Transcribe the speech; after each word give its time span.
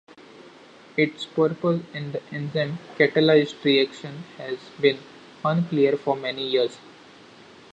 Its 0.97 1.27
purpose 1.27 1.83
in 1.93 2.11
the 2.11 2.23
enzyme 2.31 2.79
catalyzed 2.97 3.63
reaction 3.63 4.23
has 4.39 4.57
been 4.79 4.97
unclear 5.45 5.95
for 5.95 6.15
many 6.15 6.47
years. 6.49 6.79